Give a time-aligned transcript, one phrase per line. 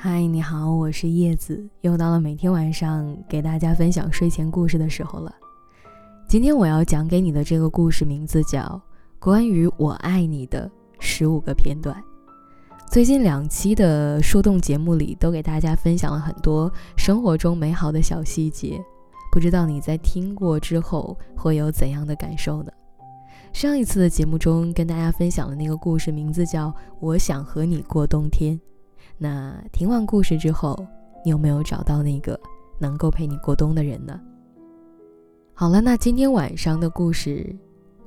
[0.00, 5.34] 嗨，你好，我是叶子，又到了每天晚上给大家分享睡前故事的时候了。
[6.28, 8.60] 今天我要讲给你的这个故事名字叫
[9.18, 10.70] 《关于我爱你的
[11.00, 11.96] 十五个片段》。
[12.92, 18.80] 最近两期的树洞节目里，都给大家分享了很多生活中美好的小细节，
[19.32, 22.70] 不知道你在听过之后会有怎样的感受呢？
[23.52, 26.68] 上一次的节目中跟大家分享的那个故事名字叫
[27.00, 28.54] 《我想和你过冬天》。
[29.20, 30.78] 那听完故事之后，
[31.24, 32.38] 你有没有找到那个
[32.78, 34.20] 能够陪你过冬的人呢？
[35.54, 37.54] 好了，那今天晚上的故事，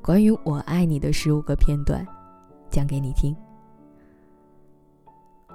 [0.01, 2.07] 关于我爱你的十五个片段，
[2.70, 3.35] 讲给你听。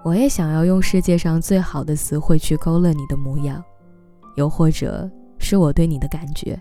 [0.04, 3.64] 我也想要用世界上最好的词汇去勾勒你的模样，
[4.36, 6.60] 又或者是我对你的感觉。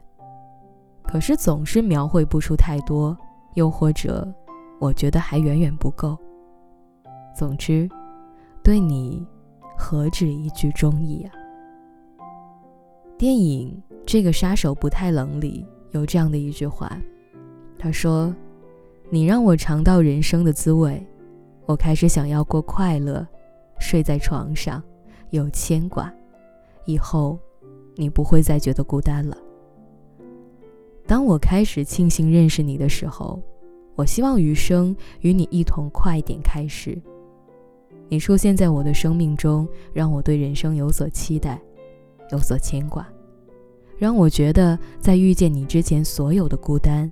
[1.04, 3.16] 可是总是描绘不出太多，
[3.56, 4.26] 又或者
[4.80, 6.18] 我觉得还远远不够。
[7.38, 7.90] 总之，
[8.66, 9.24] 对你
[9.78, 11.30] 何止一句中意啊？
[13.16, 13.72] 电影
[14.08, 17.00] 《这个杀手不太冷》里有这样的一句话，
[17.78, 18.36] 他说
[19.12, 21.06] ：“你让我尝到人生的滋味，
[21.68, 23.24] 我开始想要过快乐。”
[23.78, 24.82] 睡在床上，
[25.30, 26.12] 有牵挂，
[26.86, 27.38] 以后
[27.96, 29.38] 你不会再觉得孤单了。
[31.06, 33.40] 当我开始庆幸认识你的时候，
[33.94, 37.00] 我希望余生与你一同快点开始。
[38.08, 41.62] 你出现在我的生命中，让我对人生有所期待，
[42.32, 43.08] 有所牵挂，
[43.98, 47.12] 让我觉得在遇见你之前，所有的孤单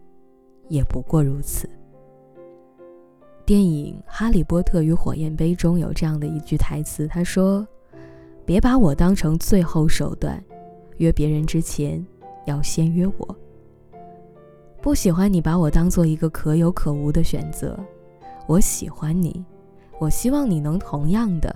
[0.69, 1.69] 也不过如此。
[3.45, 7.67] 电影《哈利波特与火焰杯》中有这样的一句台词，他说
[8.45, 10.41] ：“别把我当成最后手段，
[10.97, 12.05] 约别人之前
[12.45, 13.35] 要先约我。
[14.81, 17.77] 不喜欢你把我当做一个可有可无的选择，
[18.47, 19.43] 我喜欢你，
[20.03, 21.55] 我希望你能同样的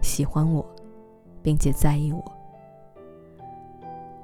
[0.00, 0.64] 喜欢我，
[1.42, 2.24] 并且在意我。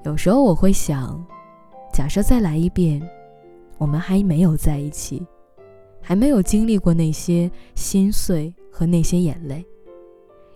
[0.05, 1.23] 有时候我会想，
[1.93, 2.99] 假设再来一遍，
[3.77, 5.27] 我们还没有在一起。”
[6.01, 9.63] 还没有经历过那些心碎和那些眼泪，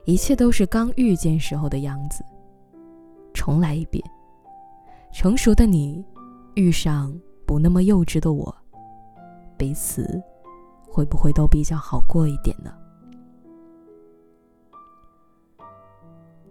[0.07, 2.25] 一切都是刚遇见时候的样子。
[3.35, 4.03] 重来一遍，
[5.13, 6.03] 成熟的你
[6.55, 8.55] 遇上不那么幼稚的我，
[9.59, 10.23] 彼此
[10.89, 12.73] 会不会都比较好过一点呢？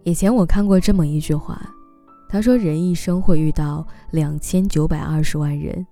[0.04, 1.62] 以前我看过这么一句话，
[2.28, 5.86] 他说：“人一生会遇到两千九百二十万人。”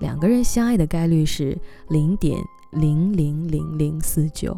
[0.00, 2.38] 两个人相爱的概率是零点
[2.72, 4.56] 零零零零四九，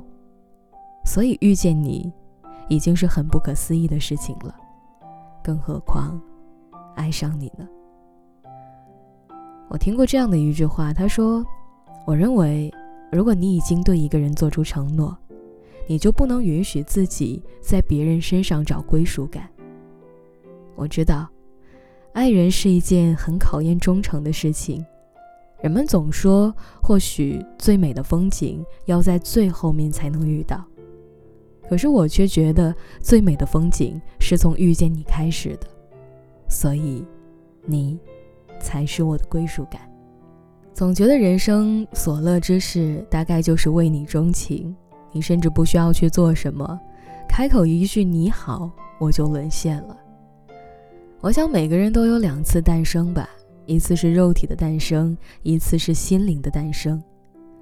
[1.05, 2.13] 所以遇见你
[2.69, 4.55] 已经是很不可思议的事情了，
[5.43, 6.21] 更何况
[6.95, 7.67] 爱上你呢？
[9.69, 11.45] 我听过这样的一句话，他说
[12.07, 12.73] ：“我认为，
[13.11, 15.17] 如果你已经对一个人做出承诺，
[15.91, 19.51] 你就不能允许自己在别人身上找归属感。”
[20.77, 21.29] 我知道，
[22.13, 24.87] 爱人是一件很考验忠诚的事情。
[25.61, 30.65] 人们总说，或许最美的风景要在最后面才能遇到，
[31.69, 35.67] 可是我却觉得最美的风景是从遇见你开始的，
[36.49, 37.05] 所以，
[37.67, 37.99] 你，
[38.61, 39.81] 才是我的归属感。
[40.73, 44.73] 总觉得人生所乐之事，大概就是为你钟情，
[45.13, 46.79] 你甚至不需要去做什么，
[47.29, 49.97] 开口一句你好，我就沦陷了。
[51.21, 53.29] 我想每个人都有两次诞生吧。
[53.67, 57.01] 一次是肉体的诞生，一次是心灵的诞生。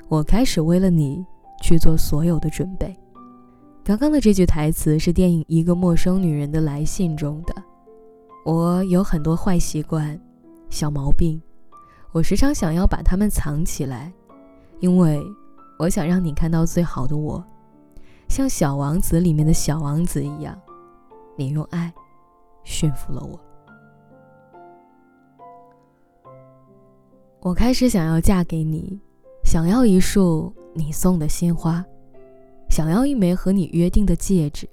[0.08, 1.22] 我开始为了你
[1.60, 2.96] 去做所有的准备。
[3.84, 7.54] 刚刚的这句台词是电影《一个陌生女人的来信》中的。
[8.44, 10.18] 我有很多坏习惯、
[10.70, 11.38] 小毛病，
[12.12, 14.10] 我时常想要把它们藏起来，
[14.80, 15.22] 因为
[15.78, 17.42] 我想让你看到最好的我，
[18.28, 20.60] 像《小王子》里面的小王子一样。
[21.36, 21.92] 你用爱
[22.64, 23.38] 驯服了我。
[27.40, 29.00] 我开始想要嫁给你，
[29.44, 31.84] 想要一束你送的鲜花，
[32.68, 34.68] 想要一枚和你约定的戒指，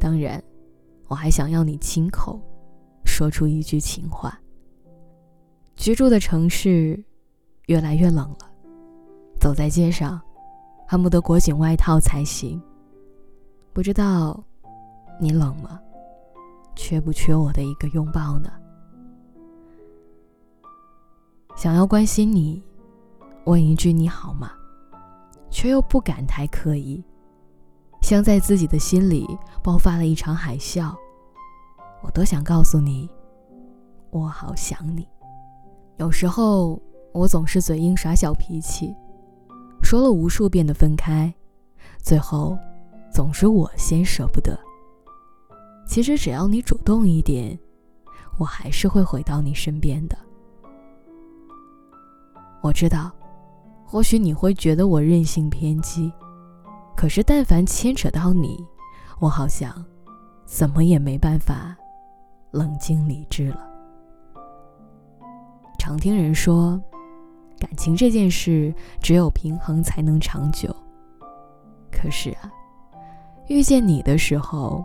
[0.00, 0.42] 当然，
[1.06, 2.40] 我还想要你亲口
[3.04, 4.36] 说出一句情话。
[5.76, 7.00] 居住的城市
[7.66, 8.50] 越来越冷了，
[9.40, 10.20] 走在街上，
[10.86, 12.60] 恨不得裹紧外套才行。
[13.72, 14.42] 不知道
[15.20, 15.80] 你冷吗？
[16.76, 18.50] 缺不缺我的一个拥抱呢？
[21.56, 22.62] 想要关心你，
[23.44, 24.50] 问一句你好吗，
[25.50, 27.02] 却又不敢太刻意，
[28.02, 29.24] 像在自己的心里
[29.62, 30.92] 爆发了一场海啸。
[32.02, 33.08] 我多想告诉你，
[34.10, 35.08] 我好想你。
[35.96, 36.80] 有时候
[37.12, 38.94] 我总是嘴硬耍小脾气，
[39.84, 41.32] 说了无数遍的分开，
[41.98, 42.58] 最后
[43.12, 44.58] 总是我先舍不得，
[45.86, 47.56] 其实只要你主动一点，
[48.38, 50.16] 我还是会回到你身边的。
[52.62, 53.12] 我知道，
[53.84, 56.10] 或许你会觉得我任性偏激，
[56.96, 58.66] 可是但凡牵扯到你，
[59.20, 59.84] 我好像
[60.46, 61.76] 怎么也没办法
[62.52, 63.70] 冷静理智了。
[65.78, 66.82] 常听人说，
[67.64, 70.68] 感情这件事只有平衡才能长久。
[71.90, 72.52] 可是啊，
[73.48, 74.84] 遇见你的时候，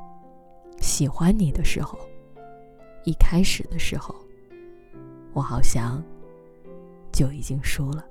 [0.80, 2.00] 喜欢你的时候，
[3.04, 4.16] 一开始的时候，
[5.34, 6.02] 我好像。
[7.12, 8.06] 就已经输了。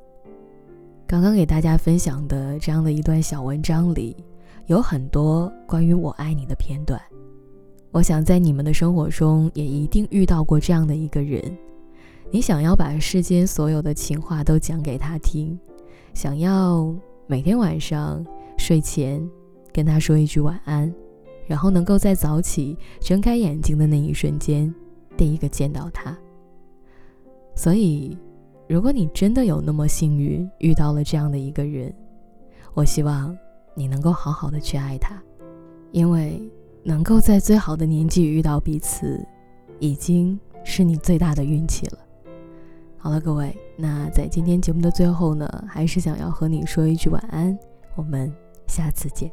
[1.07, 4.15] 刚刚给大家分享的这样的一段小文章里，
[4.67, 7.01] 有很多关于我爱你的片段。
[7.93, 11.41] 我想在你们的生活中也一定遇到过这样的一个人，
[12.31, 15.59] 你想要把世间所有的情话都讲给他听，
[16.15, 16.95] 想要
[17.27, 18.25] 每天晚上
[18.57, 19.27] 睡前
[19.73, 20.93] 跟他说一句晚安，
[21.47, 24.75] 然后能够在早起睁开眼睛的那一瞬间，
[25.17, 26.17] 第一个见到他。
[27.55, 28.17] 所以。
[28.71, 31.91] 如果你真的有那么幸运遇到了这样的一个人，
[32.75, 33.35] 我希望
[33.75, 35.19] 你能够好好的去爱他，
[35.91, 36.39] 因为
[36.83, 39.27] 能够在最好的年纪遇到彼此，
[39.79, 41.99] 已经是你最大的运气了。
[43.01, 47.57] 好了，各位，那在今天节目的最后呢，还是想要和你说一句晚安，
[47.95, 48.33] 我们
[48.67, 49.31] 下次见。